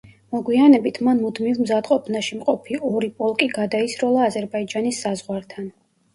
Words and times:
მოგვიანებით, 0.35 0.95
მან 1.07 1.19
მუდმივ 1.25 1.59
მზადყოფნაში 1.65 2.39
მყოფი 2.39 2.81
ორი 2.93 3.11
პოლკი 3.21 3.51
გადაისროლა 3.59 4.27
აზერბაიჯანის 4.31 5.05
საზღვართან. 5.07 5.71